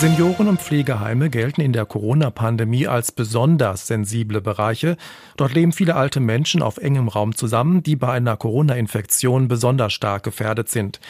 Senioren 0.00 0.48
und 0.48 0.62
Pflegeheime 0.62 1.28
gelten 1.28 1.60
in 1.60 1.74
der 1.74 1.84
Corona-Pandemie 1.84 2.86
als 2.86 3.12
besonders 3.12 3.86
sensible 3.86 4.40
Bereiche. 4.40 4.96
Dort 5.36 5.52
leben 5.52 5.72
viele 5.72 5.94
alte 5.94 6.20
Menschen 6.20 6.62
auf 6.62 6.78
engem 6.78 7.08
Raum 7.08 7.34
zusammen, 7.34 7.82
die 7.82 7.96
bei 7.96 8.10
einer 8.10 8.38
Corona-Infektion 8.38 9.46
besonders 9.46 9.92
stark 9.92 10.22
gefährdet 10.22 10.70
sind. 10.70 11.00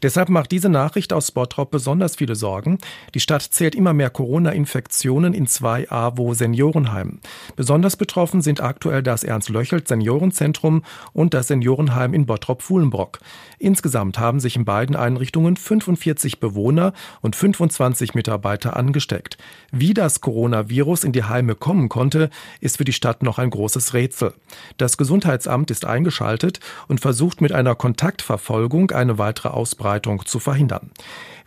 Deshalb 0.00 0.28
macht 0.28 0.52
diese 0.52 0.68
Nachricht 0.68 1.12
aus 1.12 1.32
Bottrop 1.32 1.72
besonders 1.72 2.16
viele 2.16 2.36
Sorgen. 2.36 2.78
Die 3.14 3.20
Stadt 3.20 3.42
zählt 3.42 3.74
immer 3.74 3.92
mehr 3.92 4.10
Corona-Infektionen 4.10 5.34
in 5.34 5.48
zwei 5.48 5.90
AWO-Seniorenheimen. 5.90 7.20
Besonders 7.56 7.96
betroffen 7.96 8.40
sind 8.40 8.62
aktuell 8.62 9.02
das 9.02 9.24
Ernst-Löchelt-Seniorenzentrum 9.24 10.84
und 11.12 11.34
das 11.34 11.48
Seniorenheim 11.48 12.14
in 12.14 12.26
Bottrop-Fuhlenbrock. 12.26 13.18
Insgesamt 13.58 14.20
haben 14.20 14.38
sich 14.38 14.54
in 14.54 14.64
beiden 14.64 14.94
Einrichtungen 14.94 15.56
45 15.56 16.38
Bewohner 16.38 16.92
und 17.20 17.34
25 17.34 18.14
Mitarbeiter 18.14 18.37
angesteckt. 18.44 19.38
Wie 19.70 19.94
das 19.94 20.20
Coronavirus 20.20 21.04
in 21.04 21.12
die 21.12 21.24
Heime 21.24 21.54
kommen 21.54 21.88
konnte, 21.88 22.30
ist 22.60 22.78
für 22.78 22.84
die 22.84 22.92
Stadt 22.92 23.22
noch 23.22 23.38
ein 23.38 23.50
großes 23.50 23.94
Rätsel. 23.94 24.34
Das 24.76 24.96
Gesundheitsamt 24.96 25.70
ist 25.70 25.84
eingeschaltet 25.84 26.60
und 26.88 27.00
versucht 27.00 27.40
mit 27.40 27.52
einer 27.52 27.74
Kontaktverfolgung 27.74 28.90
eine 28.90 29.18
weitere 29.18 29.48
Ausbreitung 29.48 30.24
zu 30.26 30.38
verhindern. 30.38 30.90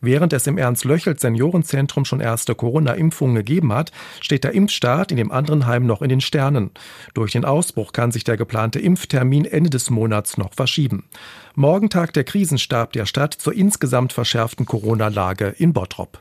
Während 0.04 0.34
es 0.34 0.48
im 0.48 0.58
Ernst-Löchelt 0.58 1.20
Seniorenzentrum 1.20 2.06
schon 2.06 2.22
erste 2.22 2.56
Corona-Impfungen 2.56 3.36
gegeben 3.36 3.72
hat, 3.72 3.92
steht 4.20 4.44
der 4.44 4.54
Impfstart 4.54 5.12
in 5.12 5.18
dem 5.18 5.32
anderen 5.32 5.68
Heim 5.68 5.86
noch 5.86 6.02
in 6.02 6.10
den 6.10 6.22
Sternen. 6.22 6.72
Durch 7.14 7.32
den 7.34 7.46
Ausbruch 7.46 7.94
kann 7.94 8.12
sich 8.12 8.24
der 8.24 8.36
geplante 8.36 8.80
Impftermin 8.80 9.46
Ende 9.46 9.70
des 9.70 9.92
Monats 9.92 10.38
noch 10.38 10.56
verschieben. 10.56 11.06
Morgen 11.54 11.92
tagt 11.92 12.16
der 12.16 12.24
Krisenstab 12.24 12.94
der 12.94 13.06
Stadt 13.06 13.36
zur 13.36 13.54
insgesamt 13.54 14.12
verschärften 14.12 14.66
Corona-Lage 14.66 15.54
in 15.58 15.72
Bottrop. 15.72 16.20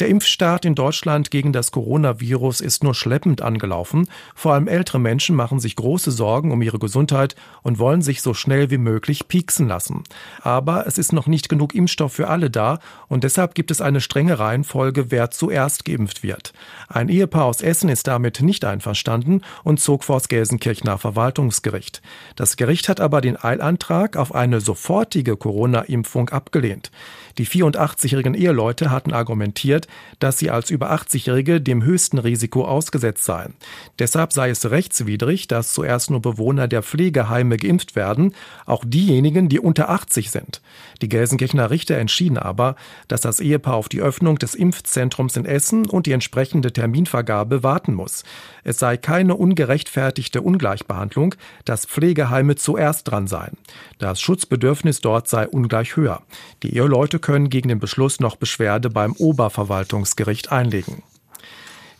Der 0.00 0.08
Impfstart 0.08 0.64
in 0.64 0.76
Deutschland 0.76 1.32
gegen 1.32 1.52
das 1.52 1.72
Coronavirus 1.72 2.60
ist 2.60 2.84
nur 2.84 2.94
schleppend 2.94 3.42
angelaufen. 3.42 4.08
Vor 4.32 4.54
allem 4.54 4.68
ältere 4.68 5.00
Menschen 5.00 5.34
machen 5.34 5.58
sich 5.58 5.74
große 5.74 6.12
Sorgen 6.12 6.52
um 6.52 6.62
ihre 6.62 6.78
Gesundheit 6.78 7.34
und 7.62 7.80
wollen 7.80 8.00
sich 8.00 8.22
so 8.22 8.32
schnell 8.32 8.70
wie 8.70 8.78
möglich 8.78 9.26
pieksen 9.26 9.66
lassen. 9.66 10.04
Aber 10.40 10.86
es 10.86 10.98
ist 10.98 11.12
noch 11.12 11.26
nicht 11.26 11.48
genug 11.48 11.74
Impfstoff 11.74 12.12
für 12.12 12.28
alle 12.28 12.48
da 12.48 12.78
und 13.08 13.24
deshalb 13.24 13.56
gibt 13.56 13.72
es 13.72 13.80
eine 13.80 14.00
strenge 14.00 14.38
Reihenfolge, 14.38 15.10
wer 15.10 15.32
zuerst 15.32 15.84
geimpft 15.84 16.22
wird. 16.22 16.52
Ein 16.86 17.08
Ehepaar 17.08 17.46
aus 17.46 17.60
Essen 17.60 17.88
ist 17.88 18.06
damit 18.06 18.40
nicht 18.40 18.64
einverstanden 18.64 19.42
und 19.64 19.80
zog 19.80 20.04
vor 20.04 20.18
das 20.18 20.28
Gelsenkirchener 20.28 20.98
Verwaltungsgericht. 20.98 22.02
Das 22.36 22.56
Gericht 22.56 22.88
hat 22.88 23.00
aber 23.00 23.20
den 23.20 23.36
Eilantrag 23.36 24.16
auf 24.16 24.32
eine 24.32 24.60
sofortige 24.60 25.36
Corona-Impfung 25.36 26.28
abgelehnt. 26.28 26.92
Die 27.38 27.46
84-jährigen 27.46 28.34
Eheleute 28.34 28.90
hatten 28.90 29.12
argumentiert, 29.12 29.87
dass 30.18 30.38
sie 30.38 30.50
als 30.50 30.70
über 30.70 30.92
80-Jährige 30.92 31.60
dem 31.60 31.82
höchsten 31.82 32.18
Risiko 32.18 32.64
ausgesetzt 32.64 33.24
seien. 33.24 33.54
Deshalb 33.98 34.32
sei 34.32 34.50
es 34.50 34.70
rechtswidrig, 34.70 35.48
dass 35.48 35.72
zuerst 35.72 36.10
nur 36.10 36.20
Bewohner 36.20 36.68
der 36.68 36.82
Pflegeheime 36.82 37.56
geimpft 37.56 37.96
werden, 37.96 38.34
auch 38.66 38.84
diejenigen, 38.86 39.48
die 39.48 39.60
unter 39.60 39.90
80 39.90 40.30
sind. 40.30 40.60
Die 41.02 41.08
Gelsenkirchener 41.08 41.70
Richter 41.70 41.96
entschieden 41.96 42.38
aber, 42.38 42.76
dass 43.06 43.20
das 43.20 43.40
Ehepaar 43.40 43.74
auf 43.74 43.88
die 43.88 44.00
Öffnung 44.00 44.38
des 44.38 44.54
Impfzentrums 44.54 45.36
in 45.36 45.44
Essen 45.44 45.86
und 45.86 46.06
die 46.06 46.12
entsprechende 46.12 46.72
Terminvergabe 46.72 47.62
warten 47.62 47.94
muss. 47.94 48.24
Es 48.64 48.78
sei 48.78 48.96
keine 48.96 49.34
ungerechtfertigte 49.34 50.42
Ungleichbehandlung, 50.42 51.34
dass 51.64 51.86
Pflegeheime 51.86 52.56
zuerst 52.56 53.08
dran 53.08 53.26
seien. 53.26 53.56
Das 53.98 54.20
Schutzbedürfnis 54.20 55.00
dort 55.00 55.28
sei 55.28 55.48
ungleich 55.48 55.96
höher. 55.96 56.22
Die 56.62 56.74
Eheleute 56.74 57.18
können 57.18 57.50
gegen 57.50 57.68
den 57.68 57.78
Beschluss 57.78 58.20
noch 58.20 58.36
Beschwerde 58.36 58.90
beim 58.90 59.12
Oberverwaltungsgericht 59.12 59.77
Verwaltungsgericht 59.78 60.50
einlegen. 60.50 61.04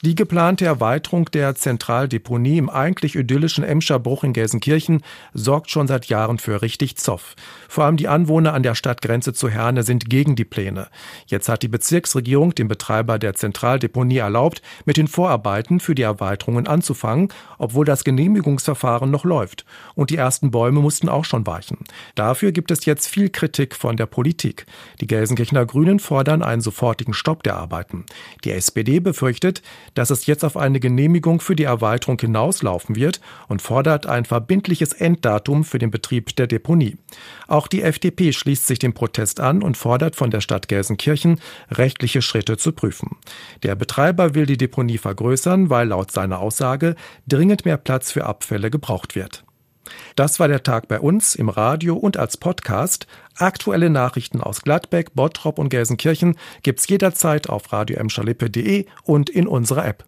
Die 0.04 0.14
geplante 0.14 0.64
Erweiterung 0.64 1.24
der 1.32 1.56
Zentraldeponie 1.56 2.58
im 2.58 2.70
eigentlich 2.70 3.16
idyllischen 3.16 3.64
Emscher 3.64 3.98
Bruch 3.98 4.22
in 4.22 4.32
Gelsenkirchen 4.32 5.02
sorgt 5.34 5.72
schon 5.72 5.88
seit 5.88 6.06
Jahren 6.06 6.38
für 6.38 6.62
richtig 6.62 6.96
Zoff. 6.98 7.34
Vor 7.68 7.82
allem 7.84 7.96
die 7.96 8.06
Anwohner 8.06 8.54
an 8.54 8.62
der 8.62 8.76
Stadtgrenze 8.76 9.32
zu 9.32 9.48
Herne 9.48 9.82
sind 9.82 10.08
gegen 10.08 10.36
die 10.36 10.44
Pläne. 10.44 10.86
Jetzt 11.26 11.48
hat 11.48 11.64
die 11.64 11.68
Bezirksregierung 11.68 12.54
dem 12.54 12.68
Betreiber 12.68 13.18
der 13.18 13.34
Zentraldeponie 13.34 14.18
erlaubt, 14.18 14.62
mit 14.84 14.98
den 14.98 15.08
Vorarbeiten 15.08 15.80
für 15.80 15.96
die 15.96 16.02
Erweiterungen 16.02 16.68
anzufangen, 16.68 17.32
obwohl 17.58 17.84
das 17.84 18.04
Genehmigungsverfahren 18.04 19.10
noch 19.10 19.24
läuft. 19.24 19.64
Und 19.96 20.10
die 20.10 20.16
ersten 20.16 20.52
Bäume 20.52 20.78
mussten 20.78 21.08
auch 21.08 21.24
schon 21.24 21.44
weichen. 21.44 21.78
Dafür 22.14 22.52
gibt 22.52 22.70
es 22.70 22.84
jetzt 22.84 23.08
viel 23.08 23.30
Kritik 23.30 23.74
von 23.74 23.96
der 23.96 24.06
Politik. 24.06 24.66
Die 25.00 25.08
Gelsenkirchener 25.08 25.66
Grünen 25.66 25.98
fordern 25.98 26.44
einen 26.44 26.62
sofortigen 26.62 27.14
Stopp 27.14 27.42
der 27.42 27.56
Arbeiten. 27.56 28.06
Die 28.44 28.52
SPD 28.52 29.00
befürchtet, 29.00 29.60
dass 29.94 30.10
es 30.10 30.26
jetzt 30.26 30.44
auf 30.44 30.56
eine 30.56 30.80
Genehmigung 30.80 31.40
für 31.40 31.56
die 31.56 31.64
Erweiterung 31.64 32.18
hinauslaufen 32.18 32.96
wird 32.96 33.20
und 33.48 33.62
fordert 33.62 34.06
ein 34.06 34.24
verbindliches 34.24 34.92
Enddatum 34.92 35.64
für 35.64 35.78
den 35.78 35.90
Betrieb 35.90 36.36
der 36.36 36.46
Deponie. 36.46 36.96
Auch 37.46 37.66
die 37.66 37.82
FDP 37.82 38.32
schließt 38.32 38.66
sich 38.66 38.78
dem 38.78 38.94
Protest 38.94 39.40
an 39.40 39.62
und 39.62 39.76
fordert 39.76 40.16
von 40.16 40.30
der 40.30 40.40
Stadt 40.40 40.68
Gelsenkirchen, 40.68 41.40
rechtliche 41.70 42.22
Schritte 42.22 42.56
zu 42.56 42.72
prüfen. 42.72 43.16
Der 43.62 43.74
Betreiber 43.74 44.34
will 44.34 44.46
die 44.46 44.56
Deponie 44.56 44.98
vergrößern, 44.98 45.70
weil 45.70 45.88
laut 45.88 46.10
seiner 46.10 46.40
Aussage 46.40 46.94
dringend 47.26 47.64
mehr 47.64 47.76
Platz 47.76 48.12
für 48.12 48.24
Abfälle 48.24 48.70
gebraucht 48.70 49.14
wird. 49.14 49.44
Das 50.16 50.40
war 50.40 50.48
der 50.48 50.62
Tag 50.62 50.88
bei 50.88 51.00
uns 51.00 51.34
im 51.34 51.48
Radio 51.48 51.96
und 51.96 52.16
als 52.16 52.36
Podcast. 52.36 53.06
Aktuelle 53.36 53.90
Nachrichten 53.90 54.40
aus 54.40 54.62
Gladbeck, 54.62 55.14
Bottrop 55.14 55.58
und 55.58 55.68
Gelsenkirchen 55.68 56.36
gibt's 56.62 56.88
jederzeit 56.88 57.48
auf 57.48 57.72
radio 57.72 57.98
und 59.04 59.30
in 59.30 59.46
unserer 59.46 59.86
App. 59.86 60.04